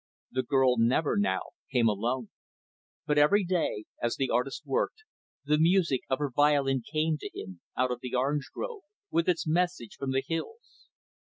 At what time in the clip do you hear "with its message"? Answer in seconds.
9.11-9.97